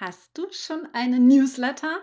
[0.00, 1.98] Hast du schon einen Newsletter?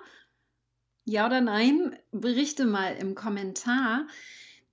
[1.06, 1.98] Ja oder nein?
[2.12, 4.06] Berichte mal im Kommentar.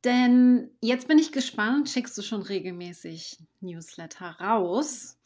[0.03, 5.21] Denn jetzt bin ich gespannt, schickst du schon regelmäßig Newsletter raus?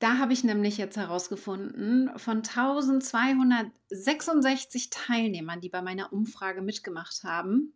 [0.00, 7.74] Da habe ich nämlich jetzt herausgefunden, von 1266 Teilnehmern, die bei meiner Umfrage mitgemacht haben,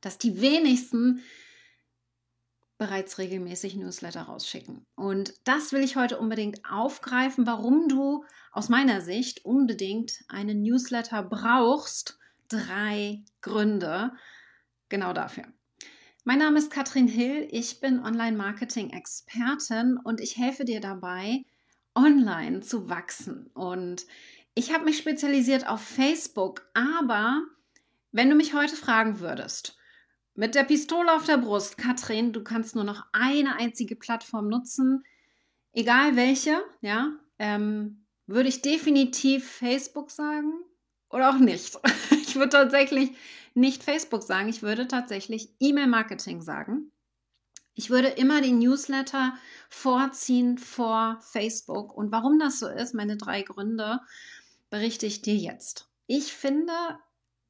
[0.00, 1.20] dass die wenigsten
[2.78, 4.84] bereits regelmäßig Newsletter rausschicken.
[4.96, 11.22] Und das will ich heute unbedingt aufgreifen, warum du aus meiner Sicht unbedingt einen Newsletter
[11.22, 12.18] brauchst.
[12.48, 14.12] Drei Gründe
[14.88, 15.44] genau dafür.
[16.24, 21.44] Mein Name ist Katrin Hill, ich bin Online-Marketing-Expertin und ich helfe dir dabei,
[21.94, 23.46] online zu wachsen.
[23.54, 24.06] Und
[24.54, 27.42] ich habe mich spezialisiert auf Facebook, aber
[28.10, 29.76] wenn du mich heute fragen würdest,
[30.36, 35.04] mit der Pistole auf der Brust, Katrin, du kannst nur noch eine einzige Plattform nutzen,
[35.72, 40.52] egal welche, ja, ähm, würde ich definitiv Facebook sagen
[41.10, 41.78] oder auch nicht.
[42.28, 43.12] Ich würde tatsächlich
[43.54, 46.92] nicht Facebook sagen, ich würde tatsächlich E-Mail-Marketing sagen.
[47.72, 49.34] Ich würde immer den Newsletter
[49.70, 51.96] vorziehen vor Facebook.
[51.96, 54.00] Und warum das so ist, meine drei Gründe,
[54.68, 55.88] berichte ich dir jetzt.
[56.06, 56.74] Ich finde,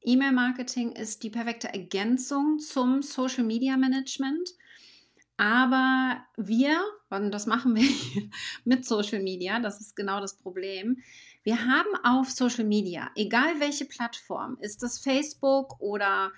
[0.03, 4.49] E-Mail-Marketing ist die perfekte Ergänzung zum Social Media Management.
[5.37, 7.87] Aber wir, und das machen wir
[8.65, 10.97] mit Social Media, das ist genau das Problem.
[11.43, 16.31] Wir haben auf Social Media, egal welche Plattform, ist es Facebook oder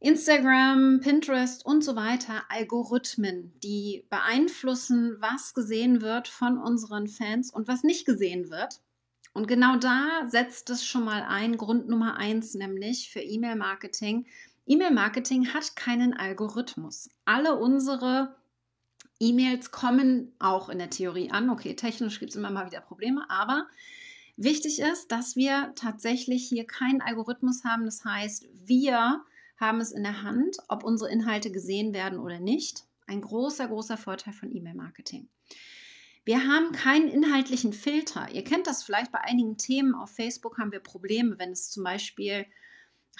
[0.00, 7.68] Instagram, Pinterest und so weiter, Algorithmen, die beeinflussen, was gesehen wird von unseren Fans und
[7.68, 8.80] was nicht gesehen wird.
[9.38, 14.26] Und genau da setzt es schon mal ein, Grund Nummer eins, nämlich für E-Mail-Marketing.
[14.66, 17.08] E-Mail-Marketing hat keinen Algorithmus.
[17.24, 18.34] Alle unsere
[19.20, 21.50] E-Mails kommen auch in der Theorie an.
[21.50, 23.68] Okay, technisch gibt es immer mal wieder Probleme, aber
[24.36, 27.84] wichtig ist, dass wir tatsächlich hier keinen Algorithmus haben.
[27.84, 29.22] Das heißt, wir
[29.56, 32.86] haben es in der Hand, ob unsere Inhalte gesehen werden oder nicht.
[33.06, 35.28] Ein großer, großer Vorteil von E-Mail-Marketing.
[36.28, 38.28] Wir haben keinen inhaltlichen Filter.
[38.30, 41.84] Ihr kennt das vielleicht bei einigen Themen auf Facebook haben wir Probleme, wenn es zum
[41.84, 42.44] Beispiel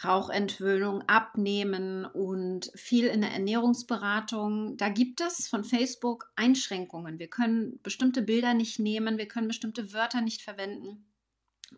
[0.04, 4.76] Rauchentwöhnung, Abnehmen und viel in der Ernährungsberatung.
[4.76, 7.18] Da gibt es von Facebook Einschränkungen.
[7.18, 11.06] Wir können bestimmte Bilder nicht nehmen, wir können bestimmte Wörter nicht verwenden.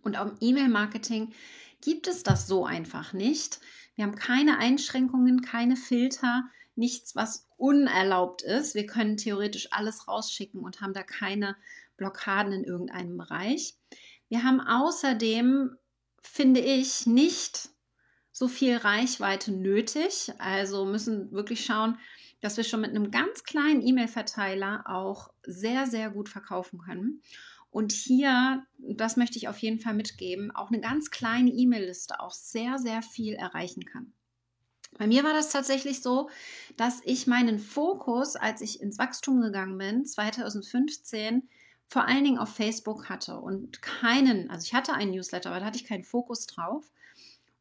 [0.03, 1.33] Und auch im E-Mail-Marketing
[1.81, 3.61] gibt es das so einfach nicht.
[3.95, 8.75] Wir haben keine Einschränkungen, keine Filter nichts, was unerlaubt ist.
[8.75, 11.57] Wir können theoretisch alles rausschicken und haben da keine
[11.97, 13.77] Blockaden in irgendeinem Bereich.
[14.29, 15.77] Wir haben außerdem,
[16.23, 17.69] finde ich, nicht
[18.33, 20.33] so viel Reichweite nötig.
[20.39, 21.99] Also müssen wirklich schauen,
[22.41, 27.23] dass wir schon mit einem ganz kleinen E-Mail-Verteiler auch sehr, sehr gut verkaufen können.
[27.71, 32.33] Und hier, das möchte ich auf jeden Fall mitgeben, auch eine ganz kleine E-Mail-Liste auch
[32.33, 34.13] sehr, sehr viel erreichen kann.
[35.01, 36.29] Bei mir war das tatsächlich so,
[36.77, 41.49] dass ich meinen Fokus, als ich ins Wachstum gegangen bin, 2015,
[41.89, 45.65] vor allen Dingen auf Facebook hatte und keinen, also ich hatte einen Newsletter, aber da
[45.65, 46.93] hatte ich keinen Fokus drauf.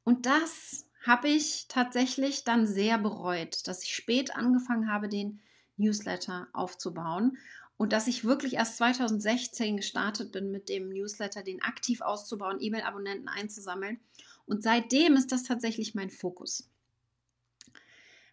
[0.03, 5.39] Und das habe ich tatsächlich dann sehr bereut, dass ich spät angefangen habe, den
[5.77, 7.37] Newsletter aufzubauen
[7.77, 13.29] und dass ich wirklich erst 2016 gestartet bin mit dem Newsletter, den aktiv auszubauen, E-Mail-Abonnenten
[13.29, 14.01] einzusammeln.
[14.45, 16.69] Und seitdem ist das tatsächlich mein Fokus.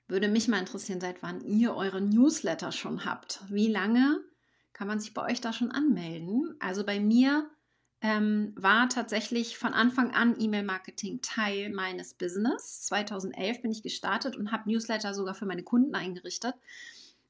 [0.08, 3.40] Würde mich mal interessieren, seit wann ihr eure Newsletter schon habt.
[3.48, 4.20] Wie lange
[4.72, 6.54] kann man sich bei euch da schon anmelden?
[6.60, 7.50] Also bei mir
[8.00, 12.82] ähm, war tatsächlich von Anfang an E-Mail-Marketing Teil meines Business.
[12.82, 16.54] 2011 bin ich gestartet und habe Newsletter sogar für meine Kunden eingerichtet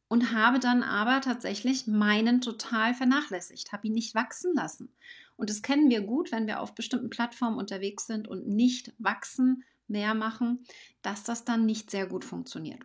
[0.09, 4.93] und habe dann aber tatsächlich meinen total vernachlässigt, habe ihn nicht wachsen lassen.
[5.37, 9.65] Und das kennen wir gut, wenn wir auf bestimmten Plattformen unterwegs sind und nicht wachsen,
[9.89, 10.65] mehr machen,
[11.03, 12.83] dass das dann nicht sehr gut funktioniert.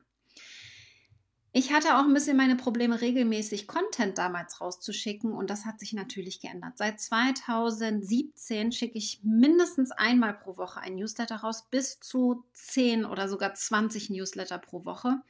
[1.53, 5.91] Ich hatte auch ein bisschen meine Probleme, regelmäßig Content damals rauszuschicken und das hat sich
[5.91, 6.77] natürlich geändert.
[6.77, 13.27] Seit 2017 schicke ich mindestens einmal pro Woche ein Newsletter raus, bis zu 10 oder
[13.27, 15.21] sogar 20 Newsletter pro Woche.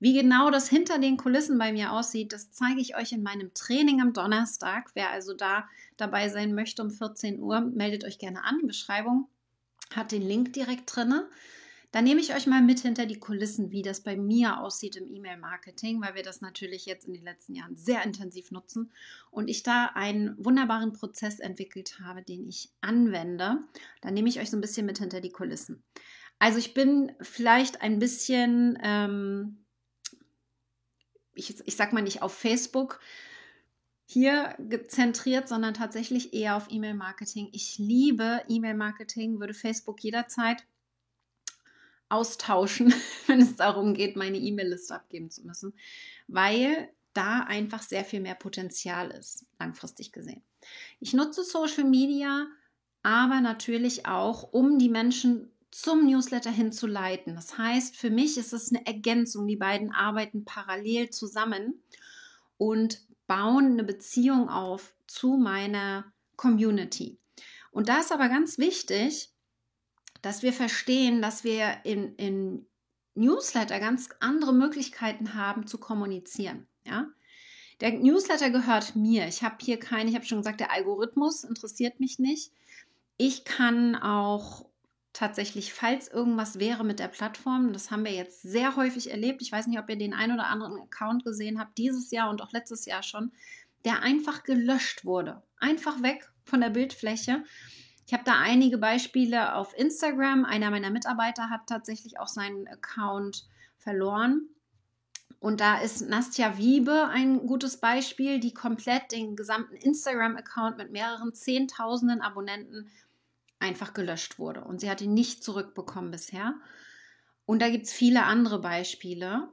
[0.00, 3.54] Wie genau das hinter den Kulissen bei mir aussieht, das zeige ich euch in meinem
[3.54, 4.90] Training am Donnerstag.
[4.94, 8.66] Wer also da dabei sein möchte um 14 Uhr, meldet euch gerne an.
[8.66, 9.28] Beschreibung
[9.96, 11.28] hat den Link direkt drinne.
[11.92, 15.06] Dann nehme ich euch mal mit hinter die Kulissen, wie das bei mir aussieht im
[15.06, 18.90] E-Mail-Marketing, weil wir das natürlich jetzt in den letzten Jahren sehr intensiv nutzen
[19.30, 23.58] und ich da einen wunderbaren Prozess entwickelt habe, den ich anwende.
[24.00, 25.82] Dann nehme ich euch so ein bisschen mit hinter die Kulissen.
[26.38, 29.58] Also ich bin vielleicht ein bisschen, ähm,
[31.34, 33.00] ich, ich sag mal nicht auf Facebook,
[34.12, 34.56] hier
[34.88, 37.48] zentriert, sondern tatsächlich eher auf E-Mail-Marketing.
[37.52, 40.64] Ich liebe E-Mail-Marketing, würde Facebook jederzeit
[42.08, 42.92] austauschen,
[43.26, 45.74] wenn es darum geht, meine E-Mail-Liste abgeben zu müssen,
[46.28, 50.42] weil da einfach sehr viel mehr Potenzial ist, langfristig gesehen.
[51.00, 52.46] Ich nutze Social Media,
[53.02, 57.34] aber natürlich auch, um die Menschen zum Newsletter hinzuleiten.
[57.34, 59.46] Das heißt, für mich ist es eine Ergänzung.
[59.46, 61.82] Die beiden arbeiten parallel zusammen
[62.58, 63.00] und
[63.32, 67.18] bauen eine Beziehung auf zu meiner Community.
[67.70, 69.32] Und da ist aber ganz wichtig,
[70.20, 72.66] dass wir verstehen, dass wir in, in
[73.14, 76.66] Newsletter ganz andere Möglichkeiten haben zu kommunizieren.
[76.84, 77.08] Ja?
[77.80, 79.26] Der Newsletter gehört mir.
[79.26, 82.52] Ich habe hier keine, ich habe schon gesagt, der Algorithmus interessiert mich nicht.
[83.16, 84.66] Ich kann auch
[85.12, 89.42] tatsächlich, falls irgendwas wäre mit der Plattform, das haben wir jetzt sehr häufig erlebt.
[89.42, 92.42] Ich weiß nicht, ob ihr den einen oder anderen Account gesehen habt, dieses Jahr und
[92.42, 93.32] auch letztes Jahr schon,
[93.84, 95.42] der einfach gelöscht wurde.
[95.58, 97.44] Einfach weg von der Bildfläche.
[98.06, 100.44] Ich habe da einige Beispiele auf Instagram.
[100.44, 103.46] Einer meiner Mitarbeiter hat tatsächlich auch seinen Account
[103.78, 104.48] verloren.
[105.40, 111.34] Und da ist Nastja Wiebe ein gutes Beispiel, die komplett den gesamten Instagram-Account mit mehreren
[111.34, 112.88] Zehntausenden Abonnenten
[113.62, 114.62] einfach gelöscht wurde.
[114.62, 116.54] Und sie hat ihn nicht zurückbekommen bisher.
[117.46, 119.48] Und da gibt es viele andere Beispiele.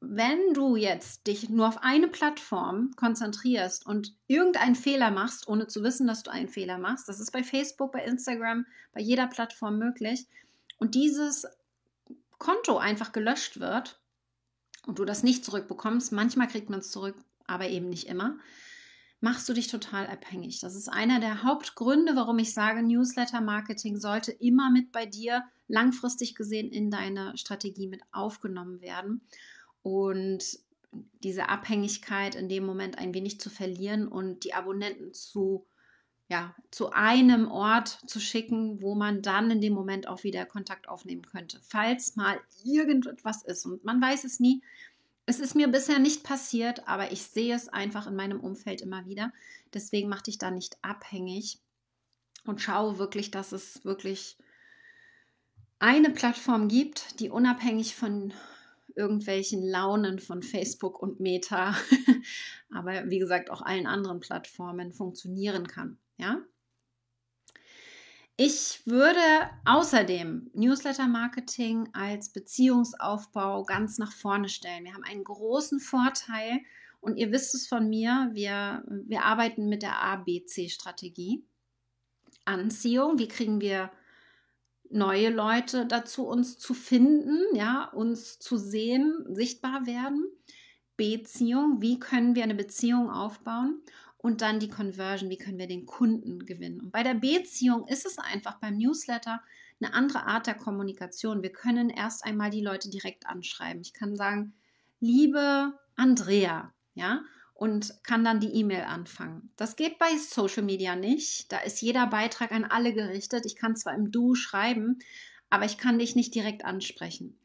[0.00, 5.84] Wenn du jetzt dich nur auf eine Plattform konzentrierst und irgendeinen Fehler machst, ohne zu
[5.84, 9.78] wissen, dass du einen Fehler machst, das ist bei Facebook, bei Instagram, bei jeder Plattform
[9.78, 10.26] möglich,
[10.78, 11.46] und dieses
[12.38, 14.00] Konto einfach gelöscht wird
[14.86, 17.14] und du das nicht zurückbekommst, manchmal kriegt man es zurück,
[17.46, 18.38] aber eben nicht immer,
[19.22, 20.58] machst du dich total abhängig.
[20.60, 26.34] Das ist einer der Hauptgründe, warum ich sage, Newsletter-Marketing sollte immer mit bei dir langfristig
[26.34, 29.22] gesehen in deine Strategie mit aufgenommen werden.
[29.82, 30.58] Und
[31.22, 35.66] diese Abhängigkeit in dem Moment ein wenig zu verlieren und die Abonnenten zu,
[36.28, 40.88] ja, zu einem Ort zu schicken, wo man dann in dem Moment auch wieder Kontakt
[40.88, 43.66] aufnehmen könnte, falls mal irgendetwas ist.
[43.66, 44.64] Und man weiß es nie,
[45.26, 49.06] es ist mir bisher nicht passiert, aber ich sehe es einfach in meinem Umfeld immer
[49.06, 49.32] wieder.
[49.72, 51.60] Deswegen mache ich da nicht abhängig
[52.44, 54.36] und schaue wirklich, dass es wirklich
[55.78, 58.32] eine Plattform gibt, die unabhängig von
[58.94, 61.74] irgendwelchen Launen von Facebook und Meta,
[62.70, 65.98] aber wie gesagt auch allen anderen Plattformen funktionieren kann.
[66.18, 66.42] Ja?
[68.36, 69.20] Ich würde
[69.66, 74.84] außerdem Newsletter-Marketing als Beziehungsaufbau ganz nach vorne stellen.
[74.84, 76.60] Wir haben einen großen Vorteil
[77.00, 81.44] und ihr wisst es von mir, wir, wir arbeiten mit der ABC-Strategie.
[82.44, 83.90] Anziehung, wie kriegen wir
[84.88, 90.26] neue Leute dazu, uns zu finden, ja, uns zu sehen, sichtbar werden.
[90.96, 93.82] Beziehung, wie können wir eine Beziehung aufbauen?
[94.22, 96.80] Und dann die Conversion, wie können wir den Kunden gewinnen.
[96.80, 99.42] Und bei der Beziehung ist es einfach beim Newsletter
[99.80, 101.42] eine andere Art der Kommunikation.
[101.42, 103.82] Wir können erst einmal die Leute direkt anschreiben.
[103.82, 104.54] Ich kann sagen,
[105.00, 107.24] liebe Andrea, ja,
[107.54, 109.50] und kann dann die E-Mail anfangen.
[109.56, 111.50] Das geht bei Social Media nicht.
[111.50, 113.44] Da ist jeder Beitrag an alle gerichtet.
[113.44, 115.00] Ich kann zwar im Du schreiben,
[115.50, 117.38] aber ich kann dich nicht direkt ansprechen.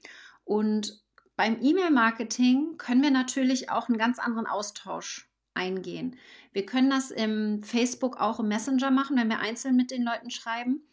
[0.44, 1.04] Und
[1.36, 5.27] beim E-Mail-Marketing können wir natürlich auch einen ganz anderen Austausch
[5.58, 6.16] eingehen.
[6.54, 10.30] Wir können das im Facebook auch im Messenger machen, wenn wir einzeln mit den Leuten
[10.30, 10.88] schreiben.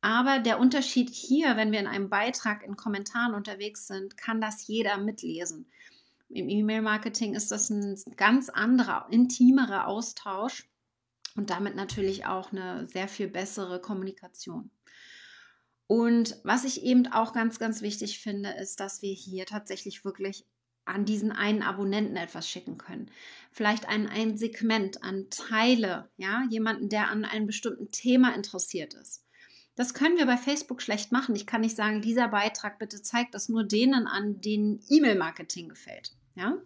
[0.00, 4.66] Aber der Unterschied hier, wenn wir in einem Beitrag in Kommentaren unterwegs sind, kann das
[4.66, 5.70] jeder mitlesen.
[6.28, 10.68] Im E-Mail-Marketing ist das ein ganz anderer, intimerer Austausch
[11.36, 14.70] und damit natürlich auch eine sehr viel bessere Kommunikation.
[15.86, 20.44] Und was ich eben auch ganz, ganz wichtig finde, ist, dass wir hier tatsächlich wirklich
[20.86, 23.10] an diesen einen Abonnenten etwas schicken können.
[23.52, 29.24] Vielleicht ein, ein Segment an Teile, ja, jemanden, der an einem bestimmten Thema interessiert ist.
[29.74, 31.36] Das können wir bei Facebook schlecht machen.
[31.36, 36.16] Ich kann nicht sagen, dieser Beitrag bitte zeigt das nur denen an, denen E-Mail-Marketing gefällt.
[36.34, 36.56] Ja?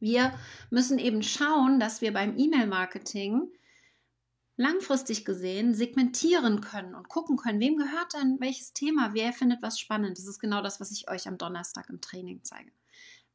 [0.00, 0.32] Wir
[0.68, 3.50] müssen eben schauen, dass wir beim E-Mail-Marketing
[4.56, 9.80] langfristig gesehen segmentieren können und gucken können, wem gehört denn welches Thema, wer findet was
[9.80, 10.18] spannend.
[10.18, 12.70] Das ist genau das, was ich euch am Donnerstag im Training zeige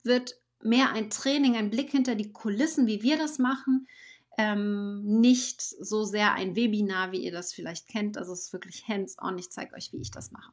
[0.06, 3.88] wird mehr ein Training, ein Blick hinter die Kulissen, wie wir das machen.
[4.38, 8.18] Ähm, nicht so sehr ein Webinar, wie ihr das vielleicht kennt.
[8.18, 9.38] Also es ist wirklich hands-on.
[9.38, 10.52] Ich zeige euch, wie ich das mache.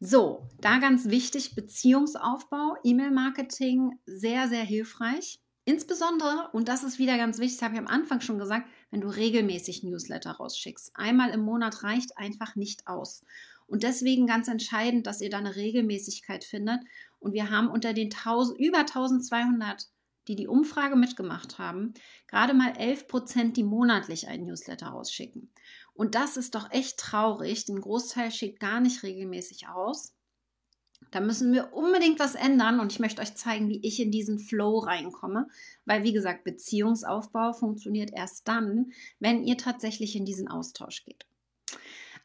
[0.00, 5.40] So, da ganz wichtig, Beziehungsaufbau, E-Mail-Marketing, sehr, sehr hilfreich.
[5.66, 9.00] Insbesondere, und das ist wieder ganz wichtig, das habe ich am Anfang schon gesagt, wenn
[9.00, 10.90] du regelmäßig Newsletter rausschickst.
[10.94, 13.24] Einmal im Monat reicht einfach nicht aus.
[13.66, 16.80] Und deswegen ganz entscheidend, dass ihr da eine Regelmäßigkeit findet
[17.18, 19.88] und wir haben unter den 1000, über 1200
[20.28, 21.94] die die Umfrage mitgemacht haben,
[22.28, 25.50] gerade mal 11 Prozent, die monatlich einen Newsletter rausschicken.
[25.92, 27.66] Und das ist doch echt traurig.
[27.66, 30.14] Den Großteil schickt gar nicht regelmäßig aus.
[31.10, 34.38] Da müssen wir unbedingt was ändern und ich möchte euch zeigen, wie ich in diesen
[34.38, 35.46] Flow reinkomme,
[35.84, 38.90] weil wie gesagt, Beziehungsaufbau funktioniert erst dann,
[39.20, 41.26] wenn ihr tatsächlich in diesen Austausch geht.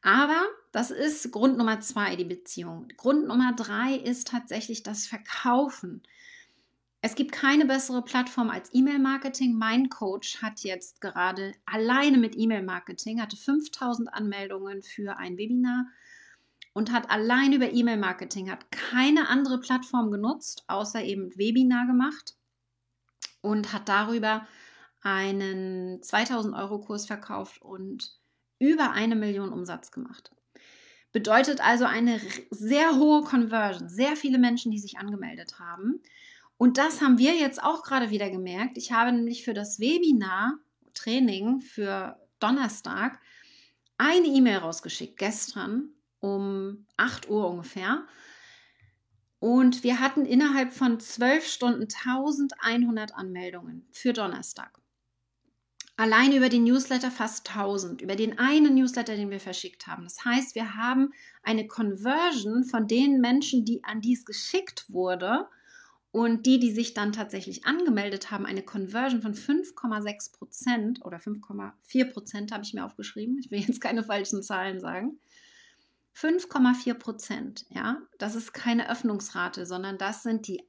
[0.02, 0.42] Aber
[0.72, 2.88] das ist Grund Nummer zwei, die Beziehung.
[2.96, 6.04] Grund Nummer drei ist tatsächlich das Verkaufen.
[7.02, 9.58] Es gibt keine bessere Plattform als E-Mail-Marketing.
[9.58, 15.86] Mein Coach hat jetzt gerade alleine mit E-Mail-Marketing, hatte 5000 Anmeldungen für ein Webinar
[16.74, 22.36] und hat allein über E-Mail-Marketing, hat keine andere Plattform genutzt, außer eben Webinar gemacht
[23.42, 24.46] und hat darüber
[25.02, 28.19] einen 2000 Euro Kurs verkauft und
[28.60, 30.32] über eine Million Umsatz gemacht.
[31.12, 36.04] Bedeutet also eine sehr hohe Conversion, sehr viele Menschen, die sich angemeldet haben.
[36.58, 38.78] Und das haben wir jetzt auch gerade wieder gemerkt.
[38.78, 40.60] Ich habe nämlich für das Webinar
[40.94, 43.20] Training für Donnerstag
[43.98, 45.90] eine E-Mail rausgeschickt, gestern
[46.20, 48.06] um 8 Uhr ungefähr.
[49.40, 54.79] Und wir hatten innerhalb von 12 Stunden 1100 Anmeldungen für Donnerstag.
[56.00, 60.06] Allein über den Newsletter fast 1000, über den einen Newsletter, den wir verschickt haben.
[60.06, 61.12] Das heißt, wir haben
[61.44, 65.50] eine Conversion von den Menschen, die an dies geschickt wurde,
[66.12, 72.14] und die, die sich dann tatsächlich angemeldet haben, eine Conversion von 5,6 Prozent oder 5,4
[72.14, 73.38] Prozent habe ich mir aufgeschrieben.
[73.38, 75.20] Ich will jetzt keine falschen Zahlen sagen.
[76.16, 80.64] 5,4 Prozent, ja, das ist keine Öffnungsrate, sondern das sind die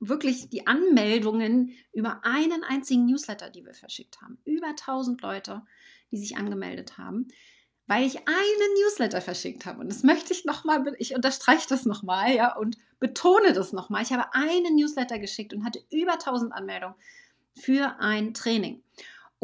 [0.00, 4.38] wirklich die Anmeldungen über einen einzigen Newsletter, die wir verschickt haben.
[4.44, 5.62] Über 1000 Leute,
[6.10, 7.28] die sich angemeldet haben
[7.86, 9.80] weil ich einen Newsletter verschickt habe.
[9.80, 14.02] Und das möchte ich nochmal, ich unterstreiche das nochmal, ja, und betone das nochmal.
[14.02, 16.96] Ich habe einen Newsletter geschickt und hatte über 1000 Anmeldungen
[17.54, 18.82] für ein Training.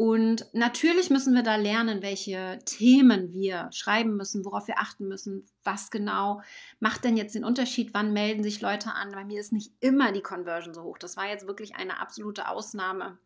[0.01, 5.45] Und natürlich müssen wir da lernen, welche Themen wir schreiben müssen, worauf wir achten müssen,
[5.63, 6.41] was genau
[6.79, 9.11] macht denn jetzt den Unterschied, wann melden sich Leute an.
[9.11, 10.97] Bei mir ist nicht immer die Conversion so hoch.
[10.97, 13.19] Das war jetzt wirklich eine absolute Ausnahme.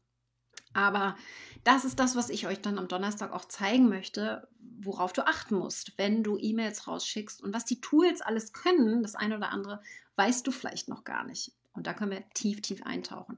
[0.74, 1.16] Aber
[1.64, 5.56] das ist das, was ich euch dann am Donnerstag auch zeigen möchte, worauf du achten
[5.56, 9.82] musst, wenn du E-Mails rausschickst und was die Tools alles können, das eine oder andere,
[10.18, 11.54] weißt du vielleicht noch gar nicht.
[11.72, 13.38] Und da können wir tief, tief eintauchen.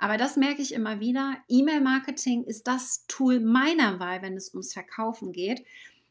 [0.00, 1.36] Aber das merke ich immer wieder.
[1.48, 5.62] E-Mail-Marketing ist das Tool meiner Wahl, wenn es ums Verkaufen geht.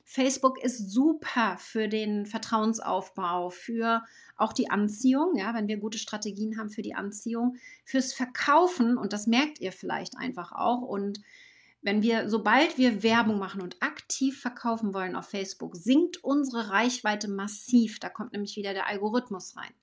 [0.04, 4.04] Facebook ist super für den Vertrauensaufbau, für
[4.38, 9.12] auch die Anziehung, ja, wenn wir gute Strategien haben für die Anziehung, fürs Verkaufen und
[9.12, 11.20] das merkt ihr vielleicht einfach auch und
[11.82, 17.30] wenn wir, sobald wir Werbung machen und aktiv verkaufen wollen auf Facebook, sinkt unsere Reichweite
[17.30, 18.00] massiv.
[18.00, 19.74] Da kommt nämlich wieder der Algorithmus rein.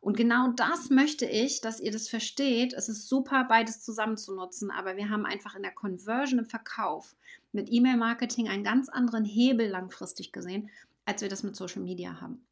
[0.00, 2.72] Und genau das möchte ich, dass ihr das versteht.
[2.72, 6.46] Es ist super, beides zusammen zu nutzen, aber wir haben einfach in der Conversion im
[6.46, 7.14] Verkauf
[7.52, 10.70] mit E-Mail-Marketing einen ganz anderen Hebel langfristig gesehen,
[11.04, 12.46] als wir das mit Social Media haben.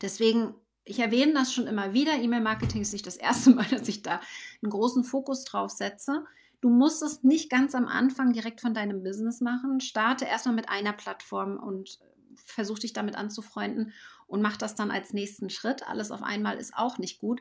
[0.00, 0.54] Deswegen,
[0.84, 2.14] ich erwähne das schon immer wieder.
[2.14, 4.20] E-Mail-Marketing ist nicht das erste Mal, dass ich da
[4.62, 6.24] einen großen Fokus drauf setze.
[6.62, 9.80] Du musst es nicht ganz am Anfang direkt von deinem Business machen.
[9.80, 11.98] Starte erstmal mit einer Plattform und
[12.44, 13.92] versuch dich damit anzufreunden
[14.26, 15.86] und mach das dann als nächsten Schritt.
[15.86, 17.40] Alles auf einmal ist auch nicht gut.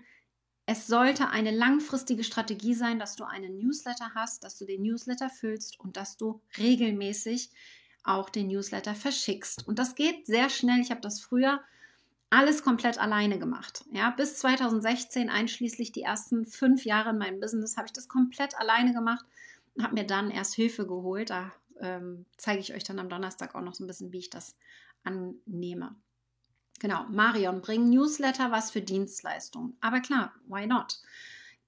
[0.66, 5.30] Es sollte eine langfristige Strategie sein, dass du einen Newsletter hast, dass du den Newsletter
[5.30, 7.52] füllst und dass du regelmäßig
[8.04, 9.68] auch den Newsletter verschickst.
[9.68, 10.82] Und das geht sehr schnell.
[10.82, 11.62] Ich habe das früher
[12.30, 13.86] alles komplett alleine gemacht.
[13.92, 18.60] Ja, bis 2016, einschließlich die ersten fünf Jahre in meinem Business, habe ich das komplett
[18.60, 19.26] alleine gemacht
[19.76, 21.30] und habe mir dann erst Hilfe geholt.
[21.30, 24.30] Da ähm, zeige ich euch dann am Donnerstag auch noch so ein bisschen, wie ich
[24.30, 24.58] das
[25.04, 25.96] annehme.
[26.80, 29.78] Genau, Marion, bring Newsletter was für Dienstleistungen.
[29.82, 31.00] Aber klar, why not?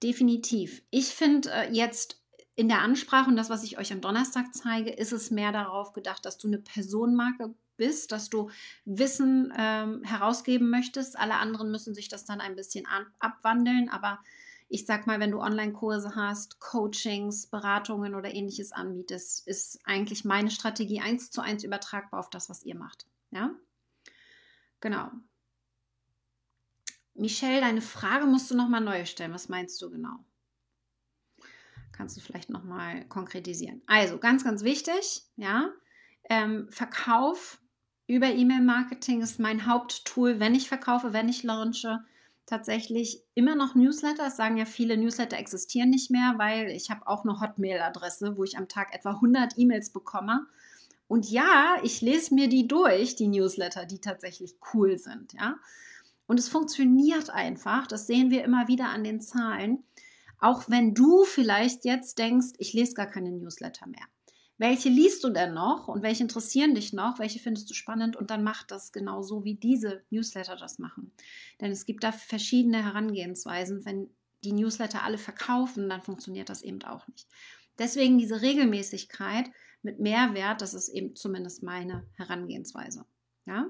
[0.03, 0.83] Definitiv.
[0.91, 2.21] Ich finde äh, jetzt
[2.55, 5.93] in der Ansprache und das, was ich euch am Donnerstag zeige, ist es mehr darauf
[5.93, 8.49] gedacht, dass du eine Personenmarke bist, dass du
[8.85, 11.17] Wissen ähm, herausgeben möchtest.
[11.17, 14.19] Alle anderen müssen sich das dann ein bisschen an, abwandeln, aber
[14.67, 20.51] ich sag mal, wenn du Online-Kurse hast, Coachings, Beratungen oder ähnliches anbietest, ist eigentlich meine
[20.51, 23.07] Strategie eins zu eins übertragbar auf das, was ihr macht.
[23.31, 23.55] Ja?
[24.79, 25.11] Genau.
[27.13, 29.33] Michelle, deine Frage musst du nochmal neu stellen.
[29.33, 30.23] Was meinst du genau?
[31.91, 33.81] Kannst du vielleicht nochmal konkretisieren.
[33.87, 35.69] Also, ganz, ganz wichtig, ja.
[36.29, 37.61] Ähm, Verkauf
[38.07, 41.99] über E-Mail-Marketing ist mein Haupttool, wenn ich verkaufe, wenn ich launche.
[42.45, 44.23] Tatsächlich immer noch Newsletter.
[44.23, 48.43] Das sagen ja viele, Newsletter existieren nicht mehr, weil ich habe auch eine Hotmail-Adresse, wo
[48.43, 50.47] ich am Tag etwa 100 E-Mails bekomme.
[51.09, 55.57] Und ja, ich lese mir die durch, die Newsletter, die tatsächlich cool sind, ja.
[56.27, 57.87] Und es funktioniert einfach.
[57.87, 59.83] Das sehen wir immer wieder an den Zahlen.
[60.37, 64.03] Auch wenn du vielleicht jetzt denkst, ich lese gar keine Newsletter mehr.
[64.59, 67.17] Welche liest du denn noch und welche interessieren dich noch?
[67.17, 68.15] Welche findest du spannend?
[68.15, 71.11] Und dann mach das genauso, wie diese Newsletter das machen.
[71.59, 73.83] Denn es gibt da verschiedene Herangehensweisen.
[73.83, 74.11] Wenn
[74.43, 77.27] die Newsletter alle verkaufen, dann funktioniert das eben auch nicht.
[77.79, 79.49] Deswegen diese Regelmäßigkeit
[79.81, 83.05] mit Mehrwert, das ist eben zumindest meine Herangehensweise.
[83.45, 83.67] Ja?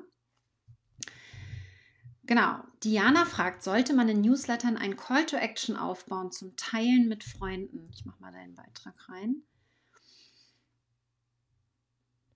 [2.24, 2.60] Genau.
[2.84, 7.90] Diana fragt, sollte man in Newslettern ein Call to Action aufbauen zum Teilen mit Freunden?
[7.92, 9.42] Ich mache mal deinen Beitrag rein.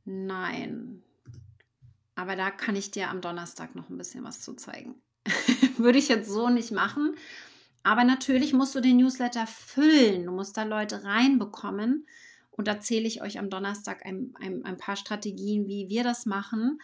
[0.05, 1.03] Nein.
[2.15, 4.95] Aber da kann ich dir am Donnerstag noch ein bisschen was zu zeigen.
[5.77, 7.15] Würde ich jetzt so nicht machen.
[7.83, 10.25] Aber natürlich musst du den Newsletter füllen.
[10.25, 12.07] Du musst da Leute reinbekommen.
[12.55, 16.25] Und da zähle ich euch am Donnerstag ein, ein, ein paar Strategien, wie wir das
[16.25, 16.79] machen.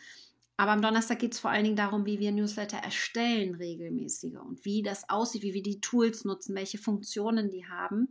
[0.58, 4.66] Aber am Donnerstag geht es vor allen Dingen darum, wie wir Newsletter erstellen regelmäßiger und
[4.66, 8.10] wie das aussieht, wie wir die Tools nutzen, welche Funktionen die haben.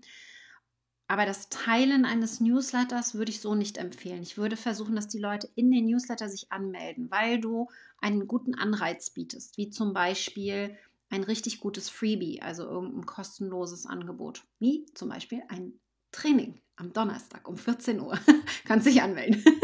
[1.08, 4.22] Aber das Teilen eines Newsletters würde ich so nicht empfehlen.
[4.22, 8.54] Ich würde versuchen, dass die Leute in den Newsletter sich anmelden, weil du einen guten
[8.54, 10.76] Anreiz bietest, wie zum Beispiel
[11.10, 15.80] ein richtig gutes Freebie, also irgendein kostenloses Angebot, wie zum Beispiel ein
[16.12, 18.18] Training am Donnerstag um 14 Uhr.
[18.64, 19.44] Kannst dich anmelden.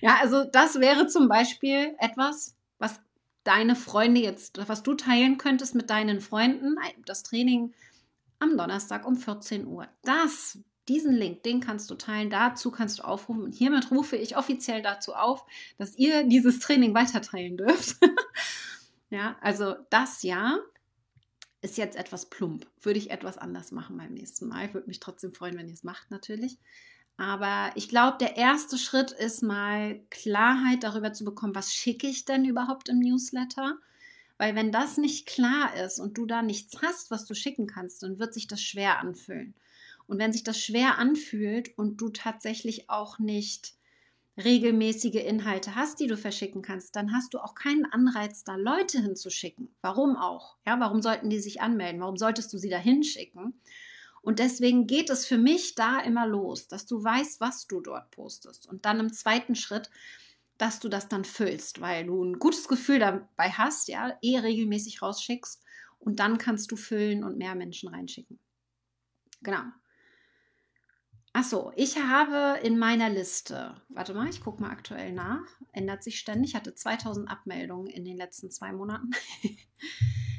[0.00, 3.00] Ja, also das wäre zum Beispiel etwas, was
[3.42, 6.76] deine Freunde jetzt, was du teilen könntest mit deinen Freunden,
[7.06, 7.72] das Training
[8.38, 9.88] am Donnerstag um 14 Uhr.
[10.02, 13.44] Das, diesen Link, den kannst du teilen, dazu kannst du aufrufen.
[13.44, 15.46] Und hiermit rufe ich offiziell dazu auf,
[15.78, 17.96] dass ihr dieses Training weiter teilen dürft.
[19.08, 20.58] ja, also das ja
[21.64, 22.66] ist jetzt etwas plump.
[22.82, 24.66] Würde ich etwas anders machen beim nächsten Mal.
[24.66, 26.58] Ich würde mich trotzdem freuen, wenn ihr es macht, natürlich.
[27.16, 32.26] Aber ich glaube, der erste Schritt ist mal Klarheit darüber zu bekommen, was schicke ich
[32.26, 33.78] denn überhaupt im Newsletter?
[34.36, 38.02] Weil wenn das nicht klar ist und du da nichts hast, was du schicken kannst,
[38.02, 39.54] dann wird sich das schwer anfühlen.
[40.06, 43.74] Und wenn sich das schwer anfühlt und du tatsächlich auch nicht
[44.36, 49.00] regelmäßige Inhalte hast, die du verschicken kannst, dann hast du auch keinen Anreiz, da Leute
[49.00, 49.74] hinzuschicken.
[49.80, 50.56] Warum auch?
[50.66, 52.00] Ja, warum sollten die sich anmelden?
[52.00, 53.60] Warum solltest du sie da hinschicken?
[54.22, 58.10] Und deswegen geht es für mich da immer los, dass du weißt, was du dort
[58.10, 58.66] postest.
[58.66, 59.90] Und dann im zweiten Schritt,
[60.56, 65.02] dass du das dann füllst, weil du ein gutes Gefühl dabei hast, ja, eh regelmäßig
[65.02, 65.62] rausschickst
[65.98, 68.38] und dann kannst du füllen und mehr Menschen reinschicken.
[69.42, 69.62] Genau.
[71.34, 76.18] Achso, ich habe in meiner Liste, warte mal, ich gucke mal aktuell nach, ändert sich
[76.18, 79.10] ständig, ich hatte 2000 Abmeldungen in den letzten zwei Monaten.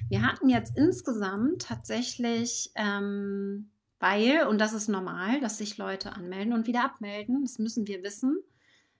[0.09, 6.53] Wir hatten jetzt insgesamt tatsächlich ähm, weil, und das ist normal, dass sich Leute anmelden
[6.53, 7.41] und wieder abmelden.
[7.41, 8.37] Das müssen wir wissen.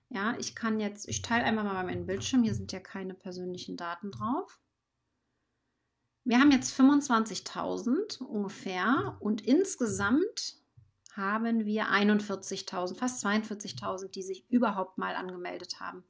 [0.10, 2.44] Ja, ich kann jetzt, ich teile einmal mal meinen Bildschirm.
[2.44, 4.60] Hier sind ja keine persönlichen Daten drauf.
[6.24, 10.58] Wir haben jetzt 25.000 ungefähr und insgesamt
[11.16, 16.04] haben wir 41.000, fast 42.000, die sich überhaupt mal angemeldet haben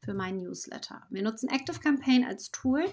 [0.00, 1.02] für meinen Newsletter.
[1.10, 2.84] Wir nutzen Active Campaign als Tool.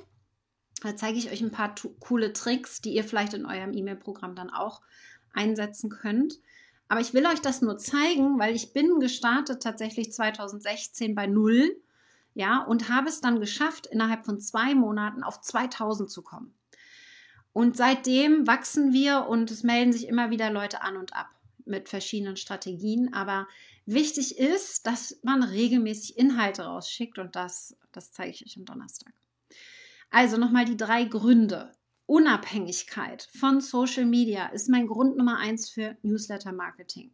[0.82, 4.50] Da zeige ich euch ein paar coole Tricks, die ihr vielleicht in eurem E-Mail-Programm dann
[4.50, 4.82] auch
[5.34, 6.40] einsetzen könnt.
[6.88, 11.76] Aber ich will euch das nur zeigen, weil ich bin gestartet tatsächlich 2016 bei null,
[12.34, 16.54] ja, und habe es dann geschafft, innerhalb von zwei Monaten auf 2000 zu kommen.
[17.54, 21.39] Und seitdem wachsen wir und es melden sich immer wieder Leute an und ab
[21.70, 23.14] mit verschiedenen Strategien.
[23.14, 23.48] Aber
[23.86, 29.14] wichtig ist, dass man regelmäßig Inhalte rausschickt und das, das zeige ich euch am Donnerstag.
[30.10, 31.72] Also nochmal die drei Gründe,
[32.08, 37.12] Unabhängigkeit von Social Media ist mein Grund Nummer eins für Newsletter Marketing.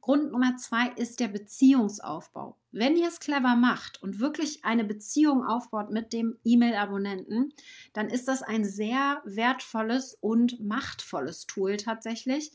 [0.00, 2.56] Grund Nummer zwei ist der Beziehungsaufbau.
[2.70, 7.52] Wenn ihr es clever macht und wirklich eine Beziehung aufbaut mit dem E-Mail-Abonnenten,
[7.92, 12.52] dann ist das ein sehr wertvolles und machtvolles Tool tatsächlich,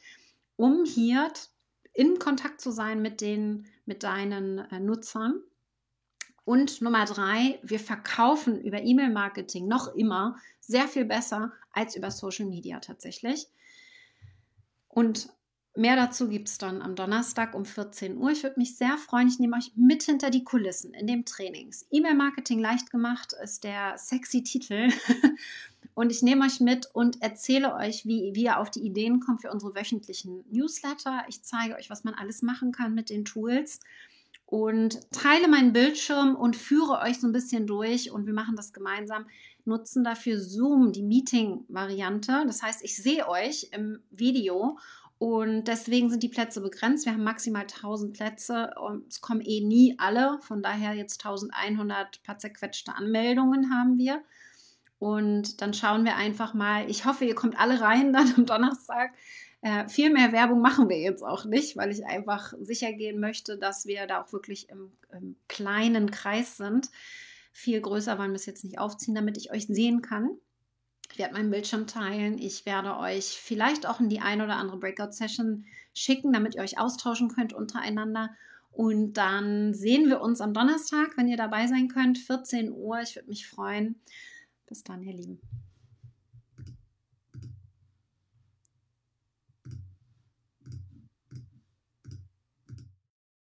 [0.64, 1.30] um hier
[1.92, 5.42] in Kontakt zu sein mit den, mit deinen äh, Nutzern.
[6.46, 12.46] Und Nummer drei, wir verkaufen über E-Mail-Marketing noch immer sehr viel besser als über Social
[12.46, 13.48] Media tatsächlich.
[14.88, 15.34] Und
[15.76, 18.32] mehr dazu gibt es dann am Donnerstag um 14 Uhr.
[18.32, 19.28] Ich würde mich sehr freuen.
[19.28, 21.86] Ich nehme euch mit hinter die Kulissen in dem Trainings.
[21.92, 24.94] E-Mail-Marketing leicht gemacht ist der sexy Titel.
[25.96, 29.42] Und ich nehme euch mit und erzähle euch, wie, wie ihr auf die Ideen kommt
[29.42, 31.24] für unsere wöchentlichen Newsletter.
[31.28, 33.80] Ich zeige euch, was man alles machen kann mit den Tools
[34.46, 38.72] und teile meinen Bildschirm und führe euch so ein bisschen durch und wir machen das
[38.72, 39.26] gemeinsam
[39.66, 42.44] nutzen dafür Zoom, die Meeting-Variante.
[42.46, 44.78] Das heißt, ich sehe euch im Video
[45.18, 47.06] und deswegen sind die Plätze begrenzt.
[47.06, 50.38] Wir haben maximal 1000 Plätze und es kommen eh nie alle.
[50.42, 54.22] Von daher jetzt 1100 paar zerquetschte Anmeldungen haben wir.
[55.04, 56.90] Und dann schauen wir einfach mal.
[56.90, 59.12] Ich hoffe, ihr kommt alle rein dann am Donnerstag.
[59.62, 63.58] Äh, viel mehr Werbung machen wir jetzt auch nicht, weil ich einfach sicher gehen möchte,
[63.58, 66.90] dass wir da auch wirklich im, im kleinen Kreis sind.
[67.52, 70.38] Viel größer wollen wir es jetzt nicht aufziehen, damit ich euch sehen kann.
[71.12, 72.38] Ich werde meinen Bildschirm teilen.
[72.38, 76.80] Ich werde euch vielleicht auch in die ein oder andere Breakout-Session schicken, damit ihr euch
[76.80, 78.30] austauschen könnt untereinander.
[78.72, 83.02] Und dann sehen wir uns am Donnerstag, wenn ihr dabei sein könnt, 14 Uhr.
[83.02, 84.00] Ich würde mich freuen.
[84.66, 85.40] Bis dann, ihr Lieben.